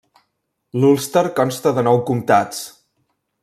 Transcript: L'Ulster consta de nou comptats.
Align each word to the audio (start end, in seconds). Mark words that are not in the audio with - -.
L'Ulster 0.83 1.23
consta 1.41 1.75
de 1.77 1.85
nou 1.89 2.03
comptats. 2.11 2.65